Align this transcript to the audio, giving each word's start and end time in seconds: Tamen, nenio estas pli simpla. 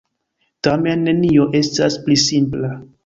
Tamen, 0.67 1.03
nenio 1.09 1.45
estas 1.59 1.99
pli 2.07 2.17
simpla. 2.23 2.73